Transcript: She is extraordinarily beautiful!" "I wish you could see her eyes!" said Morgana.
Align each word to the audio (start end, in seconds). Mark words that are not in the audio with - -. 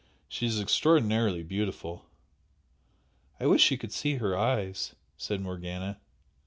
She 0.27 0.47
is 0.47 0.59
extraordinarily 0.59 1.43
beautiful!" 1.43 2.05
"I 3.39 3.45
wish 3.45 3.69
you 3.69 3.77
could 3.77 3.91
see 3.91 4.15
her 4.15 4.35
eyes!" 4.35 4.95
said 5.15 5.41
Morgana. 5.41 5.99